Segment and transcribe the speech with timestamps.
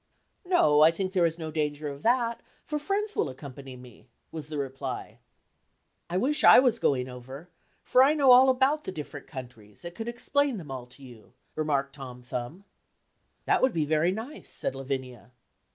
[0.47, 4.47] "No, I think there is no danger of that, for friends will accompany me," was
[4.47, 5.19] the reply.
[6.09, 7.51] "I wish I was going over,
[7.83, 11.33] for I know all about the different countries, and could explain them all to you,"
[11.53, 12.63] remarked Tom Thumb.
[13.45, 15.33] "That would be very nice," said Lavinia.